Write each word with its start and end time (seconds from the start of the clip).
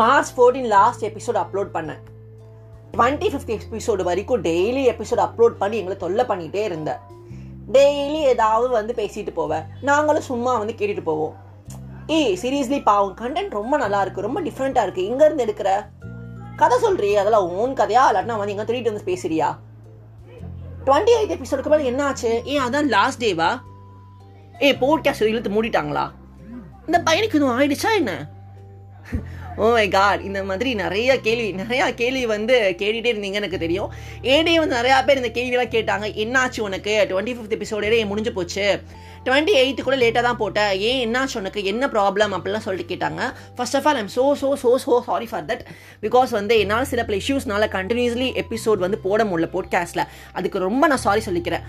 March 0.00 0.30
fourteen 0.34 0.68
last 0.72 1.02
episode 1.04 1.38
upload 1.40 1.70
பண்ணேன். 1.74 2.02
Twenty 2.92 3.28
fifth 3.32 3.50
episode 3.54 4.02
வரைக்கும் 4.08 4.42
daily 4.46 4.82
episode 4.92 5.22
upload 5.24 5.56
பண்ணி 5.62 5.76
எங்களை 5.80 5.96
தொல்லை 5.96 6.24
பண்ணிகிட்டே 6.24 6.62
இருந்தேன் 6.68 7.00
டெய்லி 7.74 8.20
ஏதாவது 8.32 8.68
வந்து 8.68 8.92
பேசிட்டு 9.00 9.32
போவேன் 9.34 9.64
நாங்களும் 9.88 10.26
சும்மா 10.30 10.52
வந்து 10.58 10.74
கேட்டுட்டு 10.78 11.04
போவோம். 11.10 11.34
ஏய் 12.06 12.38
சீரியஸ்லி 12.42 12.78
பாவம் 12.82 13.16
கண்டென்ட் 13.20 13.58
ரொம்ப 13.58 13.76
நல்லா 13.76 14.00
இருக்கு 14.00 14.26
ரொம்ப 14.26 14.40
டிஃப்ரெண்ட்டாக 14.40 14.86
இருக்கு. 14.86 15.02
இங்கேருந்து 15.10 15.44
எடுக்கிற? 15.46 15.70
கதை 16.56 16.78
சொல்றியே 16.84 17.18
அதெல்லாம் 17.22 17.50
ஓன் 17.60 17.76
கதையா? 17.80 18.02
இல்லாட்டினா 18.10 18.38
வந்து 18.40 18.54
எங்கே 18.54 18.66
திருட்டு 18.70 18.92
வந்து 18.92 19.08
பேசுறியா? 19.10 19.50
டுவெண்ட்டி 20.86 21.14
எயிட் 21.18 21.36
எபிசோடுக்கு 21.38 21.72
மேலே 21.74 21.84
என்ன 21.84 22.04
ஆச்சு 22.04 22.30
ஏன் 22.44 22.64
அதான் 22.66 22.92
லாஸ்ட் 22.96 23.24
டேவா 23.24 23.50
ஏய் 24.58 24.78
போட்காஸ்ட் 24.80 25.30
இழுத்து 25.32 25.54
மூடிட்டாங்களா? 25.56 26.06
இந்த 26.86 26.98
பையனுக்கு 27.08 27.38
இதுவும் 27.40 27.56
ஆயிடுச்சா 27.58 27.92
என்ன? 28.00 28.12
ஓ 29.60 29.66
மை 29.76 29.86
காட் 29.94 30.22
இந்த 30.28 30.40
மாதிரி 30.50 30.70
நிறைய 30.82 31.10
கேள்வி 31.26 31.48
நிறையா 31.62 31.86
கேள்வி 32.00 32.24
வந்து 32.34 32.54
கேட்டுகிட்டே 32.80 33.12
இருந்தீங்க 33.12 33.40
எனக்கு 33.40 33.62
தெரியும். 33.64 33.90
ஏடே 34.34 34.54
வந்து 34.62 34.78
நிறையா 34.80 34.98
பேர் 35.06 35.20
இந்த 35.22 35.32
கேள்வியெல்லாம் 35.38 35.74
கேட்டாங்க. 35.76 36.06
என்னாச்சு 36.24 36.60
உனக்கு? 36.68 36.94
டுவெண்ட்டி 37.10 37.34
ஃபிஃப்த் 37.36 37.56
எபிசோடே 37.58 38.04
முடிஞ்சு 38.10 38.32
போச்சு. 38.38 38.66
டுவெண்ட்டி 39.26 39.52
எயித்து 39.62 39.82
கூட 39.86 39.96
லேட்டாக 39.96 40.22
தான் 40.26 40.38
போட்டேன் 40.40 40.70
ஏன் 40.86 41.00
என்னாச்சு 41.02 41.36
உனக்கு? 41.40 41.60
என்ன 41.72 41.88
ப்ராப்ளம் 41.92 42.32
அப்படிலாம் 42.36 42.64
சொல்லிட்டு 42.64 42.92
கேட்டாங்க. 42.92 43.20
First 43.56 43.76
of 43.78 43.86
all 43.88 43.98
I'm 44.00 44.08
so 44.14 44.24
so 44.40 44.48
so 44.62 44.70
so 44.84 44.94
sorry 45.08 45.26
for 45.32 45.44
that 45.50 45.62
because 46.04 46.30
வந்து 46.38 46.54
என்னால் 46.62 46.88
சில 46.92 47.02
பல 47.08 47.16
இஷ்யூஸ்னால 47.22 47.68
கண்டினியூஸ்லி 47.76 48.28
எபிசோட் 48.42 48.80
வந்து 48.86 48.98
போட 49.04 49.24
முடியல 49.30 49.48
போட்காஸ்ட்டில் 49.54 50.04
அதுக்கு 50.38 50.64
ரொம்ப 50.66 50.86
நான் 50.92 51.02
சாரி 51.04 51.22
சொல்லிக்கிறேன். 51.28 51.62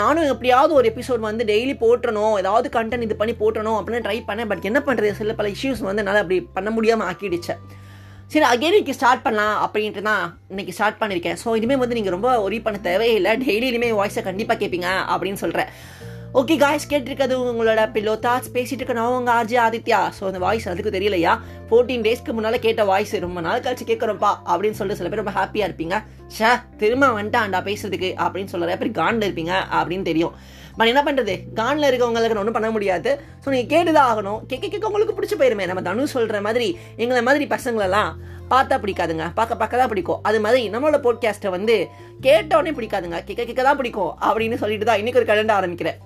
நானும் 0.00 0.28
எப்படியாவது 0.34 0.74
ஒரு 0.80 0.88
எபிசோட் 0.92 1.24
வந்து 1.28 1.46
டெய்லி 1.52 1.76
போட்டணும் 1.84 2.36
ஏதாவது 2.42 2.70
கண்டென்ட் 2.76 3.06
இது 3.08 3.16
பண்ணி 3.22 3.36
போட்டணும் 3.40 3.78
அப்படின்னு 3.78 4.04
ட்ரை 4.08 4.18
பண்ணேன். 4.28 4.50
பட் 4.52 4.68
என்ன 4.72 4.82
பண்ணுறது 4.90 5.14
சில 5.22 5.38
பல 5.40 5.48
இஷ்யூஸ் 5.56 5.82
வந்து 5.88 6.04
என்னால் 6.04 6.22
அப்படி 6.24 6.40
பண்ண 6.58 6.70
முடியாமல் 6.76 7.03
ஆக்கிடுச்சு. 7.10 7.56
சரி 8.32 8.46
அகைன் 8.52 8.72
இன்னைக்கு 8.72 8.94
ஸ்டார்ட் 8.98 9.24
பண்ணலாம் 9.24 9.56
அப்படின்ட்டு 9.64 10.02
தான் 10.08 10.22
இன்னைக்கு 10.52 10.72
ஸ்டார்ட் 10.76 10.98
பண்ணியிருக்கேன் 11.00 11.38
ஸோ 11.42 11.48
இனிமேல் 11.58 11.82
வந்து 11.82 11.96
நீங்கள் 11.98 12.14
ரொம்ப 12.16 12.30
ஒரி 12.46 12.58
பண்ண 12.66 12.78
தேவையில்லை. 12.88 13.32
டெய்லி 13.44 13.66
இனிமேல் 13.72 13.96
வாய்ஸை 14.00 14.22
கண்டிப்பாக 14.28 14.58
கேட்பீங்க 14.62 14.90
அப்படின்னு 15.14 15.40
சொல்கிறேன் 15.44 15.70
ஓகே 16.40 16.54
காய்ஸ் 16.62 16.88
கேட்டிருக்கிறது 16.90 17.34
உங்களோட 17.50 17.80
பில்லோ 17.94 18.14
தாட்ஸ் 18.24 18.52
பேசிட்டு 18.54 18.80
இருக்க 18.80 18.94
நான் 18.98 19.18
உங்க 19.18 19.30
ஆர்ஜி 19.38 19.56
ஆதித்யா. 19.64 20.00
ஸோ 20.16 20.22
அந்த 20.30 20.38
வாய்ஸ் 20.44 20.66
அதுக்கு 20.72 20.94
தெரியலையா? 20.96 21.32
ஃபோர்டீன் 21.68 22.04
டேஸ்க்கு 22.06 22.34
முன்னால் 22.36 22.58
கேட்ட 22.64 22.84
வாய்ஸ் 22.88 23.14
ரொம்ப 23.26 23.40
நாள் 23.46 23.62
கழிச்சு 23.66 23.84
கேட்குறோம்ப்பா 23.90 24.30
அப்படின்னு 24.50 24.78
சொல்லிட்டு 24.78 25.00
சில 25.00 25.10
பேர் 25.12 25.22
ரொம்ப 25.22 25.34
ஹாப்பியாக 25.38 25.68
இருப்பீங்க. 25.68 25.98
ஷே 26.38 26.50
திரும்ப 26.76 27.06
வந்துட்டான்டா 27.06 27.60
பேசுறதுக்கு 27.68 28.10
அப்படின்னு 28.24 28.52
சொல்ல 28.52 28.66
நிறைய 28.66 28.78
பேர் 28.82 28.98
காண்டில் 29.00 29.28
இருப்பீங்க 29.28 29.54
அப்படின்னு 29.78 30.02
தெரியும். 30.02 30.34
பட் 30.76 30.90
என்ன 30.92 31.02
பண்ணுறது 31.06 31.34
கானில் 31.54 31.88
இருக்கவங்களுக்கு 31.90 32.42
ஒன்றும் 32.42 32.56
பண்ண 32.56 32.70
முடியாது. 32.70 33.10
ஸோ 33.44 33.48
நீங்கள் 33.54 33.70
கேட்டுதான் 33.72 34.08
ஆகணும். 34.12 34.40
கேட்க 34.46 34.66
கேட்க 34.68 34.88
உங்களுக்கு 34.88 35.14
பிடிச்சி 35.18 35.36
போயிருமே 35.40 35.66
நம்ம 35.66 35.82
தனு 35.82 36.06
சொல்கிற 36.14 36.40
மாதிரி 36.40 36.78
எங்களை 36.96 37.22
மாதிரி 37.22 37.44
பசங்களெல்லாம் 37.54 38.10
பார்த்தா 38.50 38.76
பிடிக்காதுங்க. 38.84 39.26
பார்க்க 39.34 39.60
பார்க்க 39.60 39.82
தான் 39.82 39.88
பிடிக்கும். 39.88 40.22
அது 40.22 40.40
மாதிரி 40.40 40.70
நம்மளோட 40.70 40.98
போட்காஸ்ட்டை 41.06 41.48
வந்து 41.48 41.76
கேட்டோடனே 42.20 42.72
பிடிக்காதுங்க. 42.78 43.20
கேட்க 43.24 43.44
கேட்க 43.44 43.62
தான் 43.62 43.76
பிடிக்கும் 43.76 44.12
அப்படின்னு 44.30 44.54
சொல்லிட்டு 44.54 44.84
தான் 44.84 45.00
இன்னைக்கு 45.02 45.20
ஒரு 45.22 45.30
கலண்ட 45.30 45.54
ஆரம்பிக்கிறேன். 45.60 46.00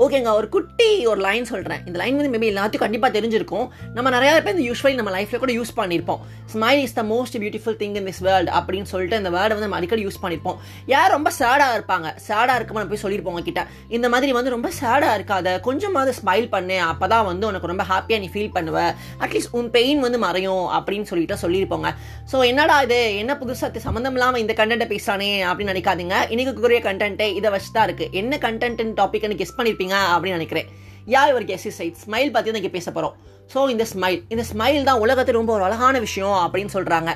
ஓகேங்க 0.00 0.30
ஒரு 0.38 0.48
குட்டி 0.48 0.86
ஒரு 1.10 1.20
லைன் 1.24 1.44
சொல்கிறேன் 1.50 1.80
இந்த 1.86 1.96
லைன் 2.00 2.16
வந்து 2.18 2.30
மேபி 2.34 2.48
எல்லாத்தையும் 2.52 2.82
கண்டிப்பாக 2.84 3.12
தெரிஞ்சிருக்கும். 3.16 3.66
நம்ம 3.96 4.10
நிறைய 4.14 4.30
பேர் 4.44 4.54
இந்த 4.56 4.64
யூஸ்வலி 4.68 4.96
நம்ம 5.00 5.10
லைஃப்பில் 5.16 5.42
கூட 5.42 5.52
யூஸ் 5.58 5.72
பண்ணியிருப்போம் 5.78 6.20
smile 6.52 6.80
is 6.84 6.94
the 6.98 7.02
most 7.10 7.36
beautiful 7.42 7.76
thing 7.82 7.96
in 8.00 8.06
this 8.08 8.20
world 8.26 8.50
அப்படின்னு 8.58 8.88
சொல்லிட்டு 8.92 9.16
இந்த 9.22 9.30
வேர்டை 9.34 9.52
வந்து 9.54 9.66
நம்ம 9.66 9.78
அடிக்கடி 9.80 10.04
யூஸ் 10.06 10.18
பண்ணியிருப்போம் 10.22 10.56
யார் 10.92 11.10
ரொம்ப 11.16 11.30
சேடாக 11.40 11.76
இருப்பாங்க? 11.78 12.08
சேடாக 12.28 12.56
இருக்குமா 12.58 12.84
போய் 12.92 13.02
சொல்லியிருப்போம் 13.04 13.36
உங்ககிட்ட. 13.36 13.64
இந்த 13.96 14.08
மாதிரி 14.14 14.32
வந்து 14.38 14.54
ரொம்ப 14.56 14.70
சேடாக 14.80 15.18
இருக்காத 15.18 15.54
கொஞ்சமாவது 15.68 16.14
ஸ்மைல் 16.20 16.48
பண்ணு 16.54 16.78
அப்போ 16.90 17.08
தான் 17.14 17.26
வந்து 17.30 17.46
உனக்கு 17.50 17.70
ரொம்ப 17.72 17.86
ஹாப்பியாக 17.92 18.22
நீ 18.24 18.30
ஃபீல் 18.34 18.52
பண்ணுவ. 18.56 18.78
அட்லீஸ்ட் 19.26 19.54
உன் 19.60 19.70
பெயின் 19.76 20.00
வந்து 20.06 20.20
மறையும் 20.26 20.66
அப்படின்னு 20.78 21.08
சொல்லிட்டு 21.12 21.38
சொல்லியிருப்போங்க 21.44 21.90
ஸோ 22.32 22.38
என்னடா 22.50 22.78
இது? 22.88 23.00
என்ன 23.22 23.38
புதுசாக 23.42 23.84
சம்மந்தம் 23.86 24.18
இல்லாமல் 24.18 24.42
இந்த 24.44 24.56
கண்டென்ட்டை 24.62 24.90
பேசுகிறானே 24.94 25.30
அப்படின்னு 25.50 25.74
நினைக்காதீங்க. 25.74 26.16
இன்னைக்கு 26.34 26.54
கூடிய 26.60 26.80
கண்டென்ட்டே 26.88 27.28
இதை 27.38 27.50
வச்சு 27.56 27.72
தான் 27.78 27.88
இருக்குது 27.88 28.10
என்ன 28.22 28.42
கண்டென்ட் 28.48 28.94
டாபிக்னு 29.02 29.40
கெஸ் 29.40 29.56
பண்ணியிருப்பீங்க 29.56 29.91
அப்படின்னு 29.96 30.38
நினைக்கிறேன். 30.38 30.66
யார் 31.04 31.32
ஒரு 31.32 31.44
கேசி 31.44 31.68
சைட் 31.68 31.96
ஸ்மைல் 32.06 32.30
பற்றி 32.30 32.50
தான் 32.50 32.70
பேச 32.70 32.92
போகிறோம் 32.92 33.16
ஸோ 33.52 33.60
இந்த 33.74 33.84
ஸ்மைல் 33.92 34.20
இந்த 34.34 34.44
ஸ்மைல் 34.50 34.86
தான் 34.88 35.00
உலகத்தில் 35.04 35.38
ரொம்ப 35.40 35.52
ஒரு 35.56 35.64
அழகான 35.68 35.98
விஷயம் 36.06 36.36
அப்படின்னு 36.44 36.74
சொல்கிறாங்க 36.76 37.10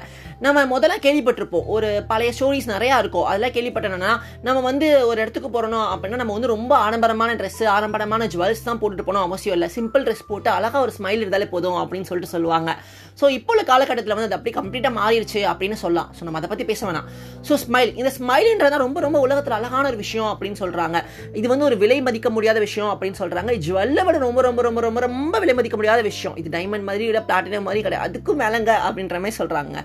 நம்ம 0.45 0.65
முதல்ல 0.73 0.95
கேள்விப்பட்டிருப்போம். 1.05 1.67
ஒரு 1.75 1.89
பழைய 2.09 2.31
ஸ்டோரிஸ் 2.37 2.67
நிறையா 2.73 2.97
இருக்கும். 3.03 3.27
அதெல்லாம் 3.29 3.55
கேள்விப்பட்டேன்னா 3.55 4.11
நம்ம 4.47 4.63
வந்து 4.69 4.87
ஒரு 5.11 5.19
இடத்துக்கு 5.23 5.49
போகிறோம் 5.55 5.87
அப்படின்னா 5.93 6.19
நம்ம 6.23 6.35
வந்து 6.37 6.51
ரொம்ப 6.55 6.73
ஆடம்பரமான 6.87 7.37
ட்ரெஸ்ஸு 7.41 7.65
ஆடம்பரமான 7.77 8.27
ஜுவல்ஸ் 8.35 8.67
தான் 8.67 8.81
போட்டுட்டு 8.81 9.07
போனோம் 9.09 9.27
அவசியம் 9.29 9.57
இல்லை. 9.57 9.69
சிம்பிள் 9.77 10.05
ட்ரெஸ் 10.07 10.27
போட்டு 10.31 10.51
அழகாக 10.57 10.83
ஒரு 10.87 10.93
ஸ்மைல் 10.99 11.23
இருந்தாலே 11.23 11.47
போதும் 11.55 11.79
அப்படின்னு 11.83 12.09
சொல்லிட்டு 12.11 12.33
சொல்லுவாங்க. 12.35 12.71
ஸோ 13.21 13.27
இப்போ 13.39 13.53
உள்ள 13.55 13.63
காலகட்டத்தில் 13.71 14.15
வந்து 14.17 14.29
அது 14.29 14.37
அப்படி 14.39 14.53
கம்ப்ளீட்டாக 14.59 14.95
மாறிடுச்சு 15.01 15.41
அப்படின்னு 15.53 15.79
சொல்லலாம். 15.85 16.11
ஸோ 16.17 16.23
நம்ம 16.27 16.41
அதை 16.41 16.51
பற்றி 16.53 16.67
பேச 16.73 16.81
வேணாம். 16.89 17.09
ஸோ 17.49 17.57
ஸ்மைல் 17.65 17.93
இந்த 18.01 18.13
ஸ்மைல்ன்றதா 18.19 18.83
ரொம்ப 18.87 19.01
ரொம்ப 19.07 19.21
உலகத்தில் 19.27 19.57
அழகான 19.61 19.85
ஒரு 19.93 20.01
விஷயம் 20.05 20.31
அப்படின்னு 20.33 20.59
சொல்கிறாங்க 20.65 20.97
இது 21.41 21.47
வந்து 21.53 21.67
ஒரு 21.71 21.79
விலை 21.85 21.99
மதிக்க 22.09 22.31
முடியாத 22.37 22.59
விஷயம் 22.67 22.91
அப்படின்னு 22.95 23.21
சொல்கிறாங்க 23.23 23.53
ஜுவல்லை 23.69 24.05
விட 24.09 24.17
ரொம்ப 24.27 24.43
ரொம்ப 24.49 24.63
ரொம்ப 24.69 24.81
ரொம்ப 24.87 25.01
ரொம்ப 25.07 25.35
விலை 25.45 25.55
மதிக்க 25.61 25.79
முடியாத 25.81 26.01
விஷயம். 26.11 26.25
இது 26.41 26.51
டைமண்ட் 26.57 26.89
மாதிரி 26.91 27.05
இல்லை 27.11 27.23
பிளாட்டினம் 27.31 27.67
மாதிரி 27.69 27.83
கிடையாது. 27.87 28.07
அதுக்கும் 28.09 28.41
மேலங்க 28.43 28.73
அப்படின்ற 28.89 29.19
மாதிரி 29.25 29.39
சொல்கிறாங்க 29.41 29.85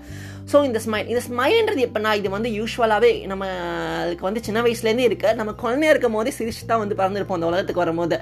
ஸோ 0.50 0.58
இந்த 0.68 0.78
ஸ்மைல் 0.84 1.10
இந்த 1.10 1.20
ஸ்மைல்ன்றது 1.26 1.82
எப்படின்னா 1.86 2.12
இது 2.20 2.28
வந்து 2.36 2.50
யூஸ்வலாகவே 2.58 3.10
நம்மளுக்கு 3.32 4.24
வந்து 4.28 4.40
சின்ன 4.46 4.62
வயசுலேருந்து 4.64 5.04
இருக்க. 5.08 5.26
நம்ம 5.40 5.50
குழந்தையாக 5.60 5.92
இருக்கும் 5.94 6.16
போதே 6.16 6.32
சிரிச்சு 6.38 6.64
தான் 6.70 6.82
வந்து 6.82 6.96
பறந்துருப்போம் 7.00 7.38
அந்த 7.38 7.50
உலகத்துக்கு 7.50 7.82
வரும்போது. 7.82 8.16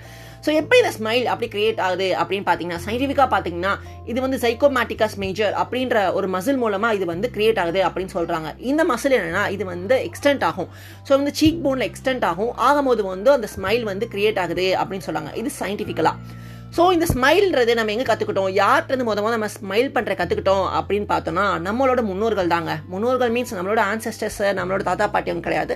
ஸோ 0.44 0.50
எப்படி 0.58 0.78
இந்த 0.82 0.92
ஸ்மைல் 0.96 1.24
அப்படி 1.32 1.48
கிரியேட் 1.54 1.80
ஆகுது 1.86 2.08
அப்படின்னு 2.20 2.46
பார்த்தீங்கன்னா 2.48 2.82
சயின்டிஃபிக்காக 2.86 3.28
பார்த்தீங்கன்னா 3.34 3.72
இது 4.10 4.18
வந்து 4.24 4.38
சைக்கோமேட்டிகாஸ் 4.44 5.16
மேஜர் 5.24 5.54
அப்படின்ற 5.62 5.96
ஒரு 6.18 6.28
மசில் 6.34 6.60
மூலமாக 6.64 6.98
இது 6.98 7.08
வந்து 7.12 7.30
கிரியேட் 7.36 7.60
ஆகுது 7.62 7.80
அப்படின்னு 7.88 8.14
சொல்கிறாங்க 8.16 8.50
இந்த 8.70 8.84
மசில் 8.92 9.16
என்னன்னா 9.18 9.44
இது 9.56 9.66
வந்து 9.72 9.96
எக்ஸ்டென்ட் 10.10 10.44
ஆகும். 10.50 10.70
ஸோ 11.06 11.12
வந்து 11.20 11.34
சீக் 11.40 11.60
போனில் 11.66 11.88
எக்ஸ்டென்ட் 11.90 12.26
ஆகும். 12.30 12.52
ஆகும்போது 12.68 13.04
வந்து 13.12 13.32
அந்த 13.38 13.50
ஸ்மைல் 13.56 13.84
வந்து 13.92 14.08
கிரியேட் 14.14 14.40
ஆகுது 14.44 14.68
அப்படின்னு 14.82 15.06
சொல்கிறாங்க 15.08 15.32
இது 15.42 15.52
சயின்டிஃபிக்கலாக 15.60 16.16
ஸோ 16.76 16.82
இந்த 16.94 17.06
ஸ்மைல்ன்றது 17.12 17.72
நம்ம 17.78 17.92
எங்கே 17.92 18.04
கற்றுக்கிட்டோம் 18.08 18.50
யார்கிட்ட 18.58 19.04
முத 19.06 19.22
நம்ம 19.34 19.46
ஸ்மைல் 19.54 19.88
பண்ணுற 19.94 20.12
கற்றுக்கிட்டோம் 20.18 20.66
அப்படின்னு 20.78 21.06
பார்த்தோம்னா 21.12 21.44
நம்மளோட 21.64 22.00
முன்னோர்கள் 22.10 22.50
தாங்க. 22.52 22.72
முன்னோர்கள் 22.92 23.32
மீன்ஸ் 23.36 23.52
நம்மளோட 23.56 23.80
ஆன்சஸ்டர்ஸ் 23.92 24.38
நம்மளோட 24.58 24.82
தாத்தா 24.88 25.06
பாட்டியும் 25.14 25.42
கிடையாது. 25.46 25.74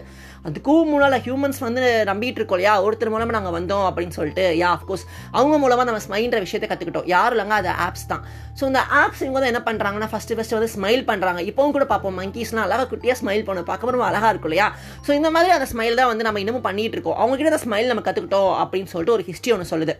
அதுக்கும் 0.48 0.90
முன்னால் 0.90 1.16
ஹியூமன்ஸ் 1.24 1.58
வந்து 1.66 1.82
நம்பிட்டு 2.10 2.40
இருக்கோம் 2.40 2.58
இல்லையா? 2.58 2.74
ஒருத்தர் 2.84 3.12
மூலமாக 3.14 3.36
நாங்கள் 3.38 3.56
வந்தோம் 3.58 3.86
அப்படின்னு 3.88 4.16
சொல்லிட்டு 4.18 4.44
யா 4.62 4.70
அஃப்கோர்ஸ் 4.76 5.04
அவங்க 5.38 5.58
மூலமாக 5.64 5.86
நம்ம 5.90 6.02
ஸ்மைல்ன்ற 6.06 6.40
விஷயத்தை 6.46 6.68
கற்றுக்கிட்டோம் 6.72 7.08
யாரும் 7.14 7.36
இல்லைங்க 7.36 7.56
அது 7.62 7.72
ஆப்ஸ் 7.86 8.08
தான். 8.12 8.22
ஸோ 8.60 8.64
இந்த 8.70 8.82
ஆப்ஸ் 9.02 9.22
இவங்க 9.24 9.38
வந்து 9.40 9.52
என்ன 9.52 9.64
பண்ணுறாங்கன்னா 9.68 10.10
ஃபஸ்ட்டு 10.14 10.38
ஃபஸ்ட்டு 10.38 10.58
வந்து 10.58 10.72
ஸ்மைல் 10.76 11.04
பண்ணுறாங்க 11.12 11.42
இப்போவும் 11.50 11.76
கூட 11.78 11.86
பார்ப்போம் 11.92 12.18
மங்கீஸ்லாம் 12.22 12.66
அழகாக 12.68 12.88
குட்டியாக 12.92 13.20
ஸ்மைல் 13.22 13.46
பண்ணும். 13.48 13.68
பார்க்க 13.70 13.96
ரொம்ப 13.96 14.08
அழகாக 14.10 14.32
இருக்கும் 14.34 14.52
இல்லையா? 14.52 14.68
ஸோ 15.06 15.12
இந்த 15.20 15.30
மாதிரி 15.36 15.56
அந்த 15.58 15.68
ஸ்மைல் 15.74 16.00
தான் 16.02 16.12
வந்து 16.12 16.26
நம்ம 16.28 16.40
இன்னமும் 16.44 16.66
பண்ணிகிட்டு 16.70 16.98
இருக்கோம். 16.98 17.18
அவங்ககிட்ட 17.22 17.54
அந்த 17.54 17.64
ஸ்மைல் 17.68 17.92
நம்ம 17.92 18.04
கற்றுக்கிட்டோம் 18.08 18.52
அப்படின்னு 18.64 18.92
சொல்லிட்டு 18.94 19.16
ஒரு 19.18 19.26
ஹிஸ்ட்ரி 19.30 19.54
ஒன்று 19.56 19.72
சொல்லுது. 19.74 19.96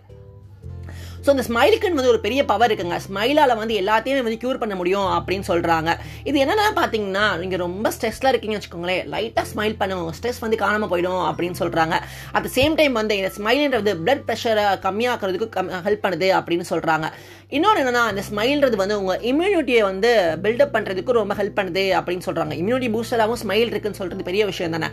ஸோ 1.25 1.31
இந்த 1.35 1.45
ஸ்மைலுக்குன்னு 1.49 1.99
வந்து 1.99 2.13
ஒரு 2.13 2.21
பெரிய 2.25 2.41
பவர் 2.51 2.71
இருக்குங்க. 2.71 2.97
ஸ்மைலால் 3.07 3.53
வந்து 3.61 3.75
எல்லாத்தையுமே 3.83 4.25
வந்து 4.27 4.41
க்யூர் 4.43 4.61
பண்ண 4.63 4.75
முடியும் 4.81 5.11
அப்படின்னு 5.17 5.47
சொல்கிறாங்க 5.51 5.91
இது 6.29 6.37
என்னன்னா 6.45 6.67
பார்த்தீங்கன்னா 6.79 7.27
நீங்கள் 7.43 7.63
ரொம்ப 7.65 7.93
ஸ்ட்ரெஸ்ஸில் 7.95 8.31
இருக்கீங்கன்னு 8.33 8.61
வச்சுக்கோங்களேன். 8.61 9.03
லைட்டாக 9.15 9.47
ஸ்மைல் 9.53 9.77
பண்ணுவோம் 9.83 10.13
ஸ்ட்ரெஸ் 10.19 10.43
வந்து 10.45 10.59
காணாமல் 10.65 10.91
போயிடும் 10.93 11.25
அப்படின்னு 11.31 11.59
சொல்கிறாங்க 11.63 11.97
அட் 12.39 12.49
சேம் 12.57 12.77
டைம் 12.81 13.01
வந்து 13.01 13.17
இந்த 13.21 13.31
ஸ்மைல்ன்றது 13.39 13.95
பிளட் 14.03 14.27
ப்ரெஷரை 14.29 14.67
கம்மியாக்குறதுக்கு 14.87 15.49
ஹெல்ப் 15.87 16.05
பண்ணுது 16.07 16.29
அப்படின்னு 16.41 16.67
சொல்கிறாங்க 16.73 17.09
இன்னொன்று 17.53 17.81
என்னன்னா 17.81 18.03
இந்த 18.13 18.23
ஸ்மைல்ன்றது 18.29 18.77
வந்து 18.81 18.95
உங்கள் 19.01 19.23
இம்யூனிட்டியை 19.31 19.83
வந்து 19.89 20.11
பில்டப் 20.45 20.73
பண்ணுறதுக்கு 20.75 21.17
ரொம்ப 21.19 21.35
ஹெல்ப் 21.41 21.57
பண்ணுது 21.59 21.83
அப்படின்னு 21.99 22.25
சொல்கிறாங்க 22.27 22.55
இம்யூனிட்டி 22.61 22.89
பூஸ்டராகவும் 22.95 23.41
ஸ்மைல் 23.43 23.71
இருக்குன்னு 23.73 23.99
சொல்கிறது 23.99 24.27
பெரிய 24.29 24.43
விஷயம் 24.51 24.75
தானே. 24.77 24.89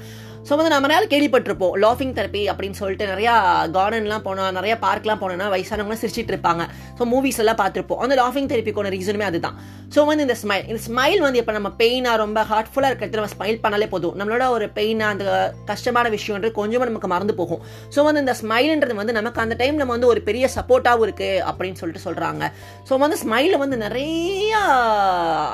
ஸோ 0.48 0.52
வந்து 0.58 0.72
நம்ம 0.74 0.88
நேரம் 0.92 1.10
கேள்விப்பட்டிருப்போம். 1.14 1.74
லாஃபிங் 1.84 2.14
தெரப்பி 2.18 2.42
அப்படின்னு 2.52 2.78
சொல்லிட்டு 2.80 3.06
நிறையா 3.12 3.34
கார்டன்லாம் 3.76 4.26
போனால் 4.28 4.56
நிறையா 4.58 4.76
பார்க்லாம் 4.86 5.22
போனோம்னா 5.22 5.48
வயசானவங்க 5.54 5.98
சிரிச்சிட்டு 6.02 6.34
இருப்பாங்க. 6.34 6.64
ஸோ 6.98 7.06
மூவிஸ் 7.12 7.40
எல்லாம் 7.44 7.60
பார்த்துருப்போம். 7.62 8.02
அந்த 8.06 8.16
லாஃபிங் 8.22 8.50
தெரப்பிக்கான 8.54 8.92
ரீசனுமே 8.96 9.26
அதுதான். 9.30 9.58
ஸோ 9.96 10.06
வந்து 10.10 10.26
இந்த 10.28 10.38
ஸ்மைல் 10.44 10.66
இந்த 10.72 10.82
ஸ்மைல் 10.88 11.22
வந்து 11.26 11.42
இப்போ 11.44 11.56
நம்ம 11.58 11.72
பெயினாக 11.82 12.18
ரொம்ப 12.24 12.44
ஹார்ட்ஃபுல்லாக 12.52 12.92
இருக்கிறது 12.94 13.20
நம்ம 13.22 13.34
ஸ்மைல் 13.36 13.60
பண்ணாலே 13.66 13.90
போதும். 13.94 14.16
நம்மளோட 14.22 14.46
ஒரு 14.58 14.68
பெயினாக 14.80 15.16
அந்த 15.16 15.26
கஷ்டமான 15.72 16.10
விஷயம்ன்றது 16.18 16.54
கொஞ்சமாக 16.60 16.90
நமக்கு 16.92 17.12
மறந்து 17.16 17.36
போகும். 17.42 17.64
ஸோ 17.96 18.06
வந்து 18.10 18.24
இந்த 18.26 18.36
ஸ்மைல்ன்றது 18.44 19.00
வந்து 19.02 19.18
நமக்கு 19.22 19.44
அந்த 19.46 19.58
டைம் 19.64 19.82
நம்ம 19.84 19.94
வந்து 19.98 20.12
ஒரு 20.14 20.24
பெரிய 20.30 20.48
சப்போர்ட்டாகவும் 20.58 21.08
இருக்குது 21.10 21.42
அப்படின்னு 21.52 21.80
சொல்லிட்டு 21.84 22.06
சொல்கிறாங்க 22.08 22.41
ஸோ 22.90 22.98
வந்து 22.98 23.18
ஸ்மைலில் 23.24 23.58
வந்து 23.58 23.78
நிறைய 23.78 24.54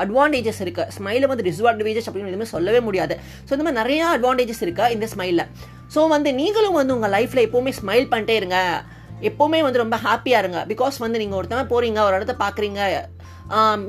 அட்வான்டேஜஸ் 0.04 0.62
இருக்குது 0.66 0.92
ஸ்மைலில் 0.98 1.28
வந்து 1.28 1.46
டிஸ்அட்வான்டேஜஸ் 1.48 2.08
அப்படின்னு 2.10 2.32
எதுவுமே 2.34 2.50
சொல்லவே 2.56 2.80
முடியாது. 2.80 3.16
ஸோ 3.48 3.52
இந்த 3.56 3.66
மாதிரி 3.68 3.80
நிறைய 3.82 4.04
அட்வான்டேஜஸ் 4.18 4.64
இருக்குது 4.66 4.94
இந்த 4.98 5.08
ஸ்மைலில் 5.14 5.46
ஸோ 5.96 6.08
வந்து 6.16 6.30
நீங்களும் 6.34 6.78
வந்து 6.80 6.96
உங்கள் 6.96 7.14
லைஃப்பில் 7.18 7.46
எப்போவுமே 7.48 7.74
ஸ்மைல் 7.82 8.08
பண்ணிட்டே 8.14 8.36
இருங்க. 8.42 8.60
எப்போவுமே 9.30 9.60
வந்து 9.66 9.80
ரொம்ப 9.84 9.98
ஹாப்பியாக 10.06 10.42
இருங்க. 10.44 10.60
பிகாஸ் 10.72 10.98
வந்து 11.04 11.20
நீங்கள் 11.22 11.40
ஒருத்தவங்க 11.40 11.68
போகிறீங்க 11.74 12.00
ஒரு 12.08 12.16
இடத்த 12.16 12.34
பார்க்குறீங்க 12.46 12.82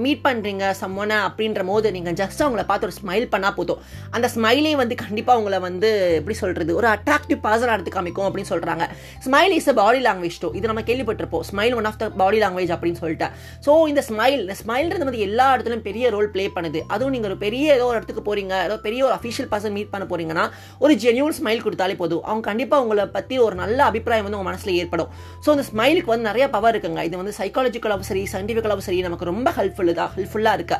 மீட் 0.04 0.22
பண்ணுறீங்க 0.26 0.64
சம்மோனை 0.80 1.18
அப்படின்ற 1.28 1.62
போது 1.70 1.92
நீங்கள் 1.96 2.16
ஜஸ்ட் 2.20 2.42
அவங்கள 2.44 2.64
பார்த்து 2.70 2.86
ஒரு 2.88 2.94
ஸ்மைல் 3.00 3.26
பண்ணால் 3.34 3.56
போதும். 3.58 3.80
அந்த 4.16 4.26
ஸ்மைலே 4.34 4.72
வந்து 4.82 4.94
கண்டிப்பாக 5.04 5.40
உங்களை 5.40 5.58
வந்து 5.66 5.88
எப்படி 6.18 6.36
சொல்கிறது 6.42 6.72
ஒரு 6.80 6.88
அட்ராக்டிவ் 6.94 7.40
பர்சனாக 7.46 7.76
எடுத்து 7.78 7.92
காமிக்கும் 7.96 8.26
அப்படின்னு 8.28 8.50
சொல்கிறாங்க 8.52 8.84
smile 9.26 9.54
is 9.58 9.70
a 9.72 9.76
body 9.80 10.00
language 10.06 10.38
too 10.42 10.50
இது 10.58 10.70
நம்ம 10.72 10.84
கேள்விப்பட்டிருப்போம். 10.90 11.44
Smile 11.50 11.76
one 11.78 11.88
of 11.90 11.98
the 12.02 12.08
body 12.22 12.40
language 12.44 12.72
அப்படின்னு 12.76 13.00
சொல்லிட்டு. 13.02 13.28
ஸோ 13.66 13.72
இந்த 13.92 14.04
ஸ்மைல் 14.10 14.38
இந்த 14.44 14.56
ஸ்மைல்ன்றது 14.62 15.08
வந்து 15.08 15.24
எல்லா 15.28 15.46
இடத்துலையும் 15.54 15.86
பெரிய 15.88 16.10
ரோல் 16.16 16.30
ப்ளே 16.36 16.46
பண்ணுது. 16.56 16.82
அதுவும் 16.94 17.14
நீங்கள் 17.16 17.30
ஒரு 17.32 17.38
பெரிய 17.44 17.66
ஏதோ 17.78 17.86
ஒரு 17.90 17.98
இடத்துக்கு 18.00 18.24
போகிறீங்க 18.28 18.54
ஏதோ 18.68 18.78
பெரிய 18.86 19.00
ஒரு 19.08 19.14
அஃபிஷியல் 19.18 19.50
பர்சன் 19.52 19.76
மீட் 19.78 19.92
பண்ண 19.94 20.06
போகிறீங்கன்னா 20.12 20.46
ஒரு 20.84 20.94
ஜென்யூன் 21.04 21.36
ஸ்மைல் 21.40 21.64
கொடுத்தாலே 21.66 21.96
போதும். 22.02 22.22
அவங்க 22.28 22.44
கண்டிப்பாக 22.50 22.84
உங்களை 22.86 23.06
பற்றி 23.18 23.38
ஒரு 23.46 23.56
நல்ல 23.62 23.78
அபிப்பிராயம் 23.90 24.26
வந்து 24.28 24.40
உங்கள் 24.40 24.50
மனசில் 24.52 24.78
ஏற்படும். 24.82 25.10
ஸோ 25.44 25.50
இந்த 25.56 25.66
ஸ்மைலுக்கு 25.70 26.12
வந்து 26.14 26.28
நிறைய 26.30 26.46
பவர் 26.56 26.72
இருக்குங்க. 26.74 27.02
இது 27.10 27.22
வந்து 27.22 27.36
சைக்காலஜிக்கலாகவும் 27.40 28.08
சரி 28.12 28.24
சயின்டிஃபிக்கலாகவும் 28.34 28.88
சரி 28.88 29.00
நமக்கு 29.08 29.30
ரொம்ப 29.32 29.47
ஹெல்ப்ஃபுல் 29.58 29.98
தான் 30.00 30.14
ஹெல்ப்ஃபுல்லாக 30.16 30.58
இருக்கு. 30.60 30.78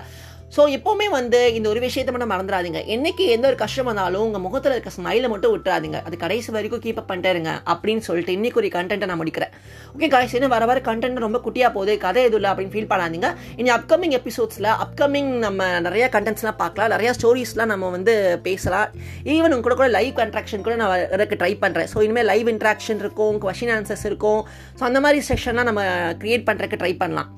ஸோ 0.54 0.62
எப்போவுமே 0.74 1.06
வந்து 1.16 1.38
இந்த 1.56 1.66
ஒரு 1.70 1.80
விஷயத்தை 1.84 2.10
மட்டும் 2.12 2.30
மறந்துடாதீங்க. 2.32 2.80
என்னைக்கு 2.94 3.24
எந்த 3.32 3.44
ஒரு 3.48 3.56
கஷ்டம் 3.62 3.88
வந்தாலும் 3.88 4.22
உங்கள் 4.26 4.42
முகத்தில் 4.44 4.74
இருக்க 4.74 4.90
ஸ்மைலை 4.94 5.28
மட்டும் 5.32 5.52
விட்டுறாதீங்க. 5.54 5.98
அது 6.06 6.16
கடைசி 6.22 6.52
வரைக்கும் 6.54 6.80
கீப் 6.84 7.00
அப் 7.00 7.08
பண்ணிட்டேருங்க 7.10 7.52
அப்படின்னு 7.72 8.02
சொல்லிட்டு 8.06 8.34
இன்னைக்கு 8.36 8.58
ஒரு 8.60 8.68
கண்டென்ட்டை 8.76 9.08
நான் 9.10 9.20
முடிக்கிறேன். 9.22 9.52
ஓகே 9.94 10.08
காய்ஸ் 10.14 10.34
இன்னும் 10.38 10.54
வர 10.54 10.66
வர 10.70 10.80
கண்டென்ட் 10.88 11.24
ரொம்ப 11.26 11.40
குட்டியாக 11.46 11.70
போகுது 11.74 11.96
கதை 12.04 12.22
எதுவும் 12.28 12.40
இல்லை 12.40 12.52
அப்படின்னு 12.52 12.74
ஃபீல் 12.76 12.88
பண்ணாதீங்க. 12.92 13.30
இனி 13.62 13.72
அப்கமிங் 13.76 14.14
எபிசோட்ஸில் 14.20 14.70
அப்கமிங் 14.84 15.30
நம்ம 15.44 15.66
நிறைய 15.86 16.06
கண்டென்ட்ஸ்லாம் 16.14 16.58
பார்க்கலாம். 16.62 16.92
நிறைய 16.94 17.12
ஸ்டோரிஸ்லாம் 17.18 17.72
நம்ம 17.72 17.90
வந்து 17.96 18.14
பேசலாம். 18.48 18.88
ஈவன் 19.34 19.56
உங்க 19.56 19.66
கூட 19.68 19.76
கூட 19.82 19.90
லைவ் 19.98 20.22
இன்ட்ராக்ஷன் 20.26 20.64
கூட 20.68 20.76
நான் 20.82 20.92
வரக்கு 21.14 21.40
ட்ரை 21.42 21.52
பண்ணுறேன் 21.64 21.90
ஸோ 21.92 22.06
இனிமேல் 22.06 22.28
லைவ் 22.32 22.50
இன்ட்ராக்ஷன் 22.54 23.02
இருக்கும் 23.04 23.38
கொஷின் 23.44 23.74
ஆன்சர்ஸ் 23.76 24.06
இருக்கும். 24.12 24.40
ஸோ 24.78 24.84
அந்த 24.90 25.02
மாதிரி 25.06 25.20
செஷன்லாம் 25.30 25.70
நம்ம 25.72 25.84
க்ரியேட் 26.24 26.48
பண்ணுறதுக்கு 26.48 26.80
ட்ரை 26.84 26.94
பண்ணலாம். 27.04 27.30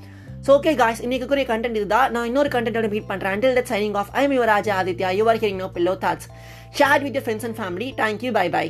ஸோ 0.44 0.50
ஓகே 0.58 0.72
காய்ஸ் 0.74 1.00
இன்னைக்கு 1.00 1.26
கூடிய 1.26 1.46
கண்டென்ட் 1.46 1.78
இதுதான். 1.80 2.12
நான் 2.12 2.26
இன்னொரு 2.26 2.48
கண்டென்ட்டோட 2.48 2.88
மீட் 2.92 3.08
பண்ணுறேன் 3.08 3.34
until 3.36 3.56
that 3.58 3.70
signing 3.72 3.96
off 4.02 4.12
I 4.12 4.22
your 4.28 4.52
Raja 4.54 4.74
Aditya 4.82 5.10
you're 5.18 5.40
hearing 5.42 5.60
no 5.64 5.68
pillow 5.76 5.94
thoughts 6.04 6.28
share 6.78 7.02
with 7.06 7.18
friends 7.24 7.46
and 7.48 7.58
family 7.60 7.88
thank you 8.00 8.32
bye 8.32 8.46
bye 8.56 8.66